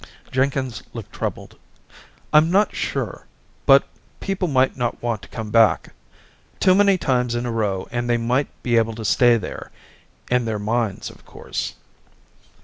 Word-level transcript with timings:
Jenkins 0.31 0.81
looked 0.93 1.13
troubled. 1.13 1.59
"I'm 2.33 2.49
not 2.49 2.75
sure, 2.75 3.27
but 3.67 3.83
people 4.19 4.47
might 4.47 4.75
not 4.75 4.99
want 5.03 5.21
to 5.21 5.27
come 5.27 5.51
back. 5.51 5.93
Too 6.59 6.73
many 6.73 6.97
times 6.97 7.35
in 7.35 7.45
a 7.45 7.51
row 7.51 7.87
and 7.91 8.09
they 8.09 8.17
might 8.17 8.47
be 8.63 8.77
able 8.77 8.95
to 8.95 9.05
stay 9.05 9.37
there... 9.37 9.69
in 10.31 10.45
their 10.45 10.57
minds 10.57 11.11
of 11.11 11.23
course." 11.23 11.75